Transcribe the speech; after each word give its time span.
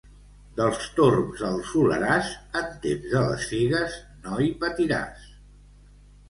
Dels 0.59 0.85
Torms 0.99 1.43
al 1.49 1.59
Soleràs, 1.71 2.31
en 2.61 2.71
temps 2.87 3.05
de 3.13 3.21
les 3.27 3.45
figues, 3.53 3.99
no 4.25 4.41
hi 4.41 4.49
patiràs. 4.65 5.29